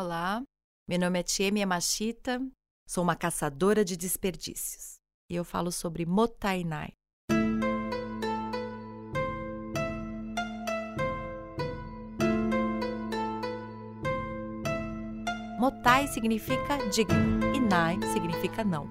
[0.00, 0.44] Olá,
[0.88, 2.40] meu nome é Tiemi Yamashita,
[2.88, 4.94] sou uma caçadora de desperdícios
[5.28, 6.92] e eu falo sobre Motainai.
[15.58, 18.88] Motai significa digno e Nai significa não.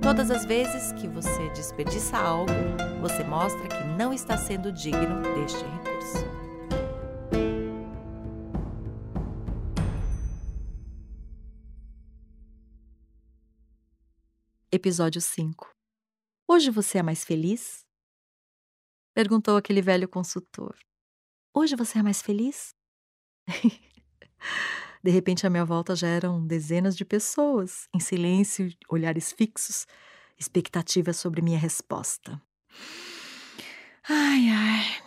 [0.00, 2.52] Todas as vezes que você desperdiça algo,
[3.00, 6.35] você mostra que não está sendo digno deste recurso.
[14.76, 15.70] Episódio 5
[16.46, 17.82] Hoje você é mais feliz?
[19.14, 20.76] Perguntou aquele velho consultor.
[21.54, 22.74] Hoje você é mais feliz?
[25.02, 29.86] De repente, à minha volta já eram dezenas de pessoas, em silêncio, olhares fixos,
[30.38, 32.38] expectativas sobre minha resposta.
[34.06, 35.02] Ai, ai.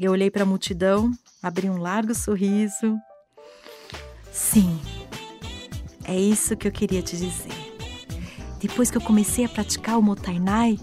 [0.00, 1.10] Eu olhei para a multidão,
[1.42, 2.96] abri um largo sorriso.
[4.32, 4.80] Sim,
[6.06, 7.57] é isso que eu queria te dizer.
[8.60, 10.78] Depois que eu comecei a praticar o Motainai,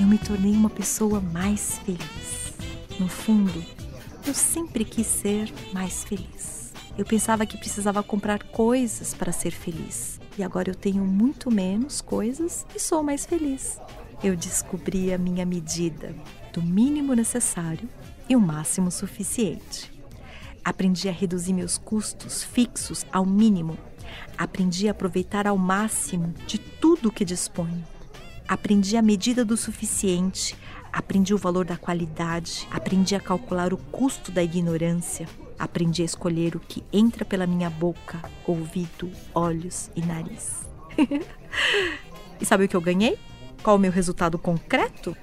[0.00, 2.54] eu me tornei uma pessoa mais feliz.
[2.98, 3.64] No fundo,
[4.26, 6.72] eu sempre quis ser mais feliz.
[6.98, 10.20] Eu pensava que precisava comprar coisas para ser feliz.
[10.36, 13.78] E agora eu tenho muito menos coisas e sou mais feliz.
[14.22, 16.14] Eu descobri a minha medida
[16.52, 17.88] do mínimo necessário
[18.28, 19.92] e o máximo suficiente.
[20.64, 23.76] Aprendi a reduzir meus custos fixos ao mínimo.
[24.38, 27.82] Aprendi a aproveitar ao máximo de tudo que disponho.
[28.46, 30.54] Aprendi a medida do suficiente,
[30.92, 35.26] aprendi o valor da qualidade, aprendi a calcular o custo da ignorância,
[35.58, 40.68] Aprendi a escolher o que entra pela minha boca, ouvido, olhos e nariz.
[42.38, 43.16] e sabe o que eu ganhei?
[43.62, 45.16] Qual o meu resultado concreto?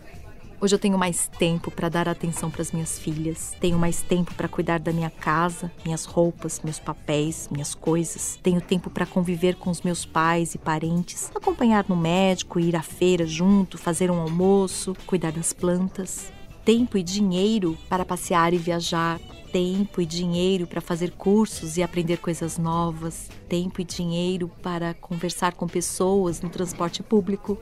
[0.64, 4.32] Hoje eu tenho mais tempo para dar atenção para as minhas filhas, tenho mais tempo
[4.36, 8.38] para cuidar da minha casa, minhas roupas, meus papéis, minhas coisas.
[8.44, 12.84] Tenho tempo para conviver com os meus pais e parentes, acompanhar no médico, ir à
[12.84, 16.32] feira junto, fazer um almoço, cuidar das plantas.
[16.64, 19.20] Tempo e dinheiro para passear e viajar,
[19.52, 25.56] tempo e dinheiro para fazer cursos e aprender coisas novas, tempo e dinheiro para conversar
[25.56, 27.58] com pessoas no transporte público,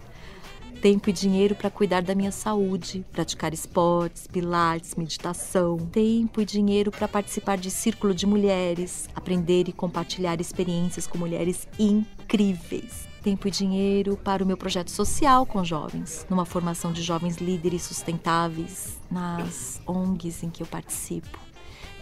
[0.81, 6.91] tempo e dinheiro para cuidar da minha saúde, praticar esportes, pilates, meditação, tempo e dinheiro
[6.91, 13.07] para participar de círculo de mulheres, aprender e compartilhar experiências com mulheres incríveis.
[13.22, 17.81] Tempo e dinheiro para o meu projeto social com jovens, numa formação de jovens líderes
[17.81, 21.38] sustentáveis nas ONGs em que eu participo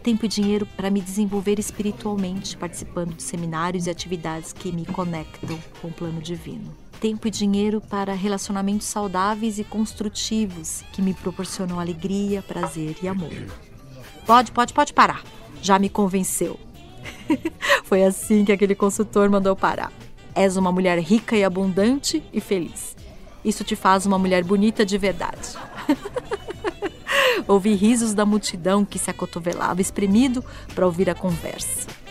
[0.03, 5.59] tempo e dinheiro para me desenvolver espiritualmente, participando de seminários e atividades que me conectam
[5.81, 6.86] com o plano divino.
[6.99, 13.31] Tempo e dinheiro para relacionamentos saudáveis e construtivos que me proporcionam alegria, prazer e amor.
[14.25, 15.23] Pode, pode, pode parar.
[15.61, 16.59] Já me convenceu.
[17.85, 19.91] Foi assim que aquele consultor mandou parar.
[20.33, 22.95] És uma mulher rica e abundante e feliz.
[23.45, 25.55] Isso te faz uma mulher bonita de verdade.
[27.47, 30.43] Ouvi risos da multidão que se acotovelava espremido
[30.73, 32.06] para ouvir a conversa.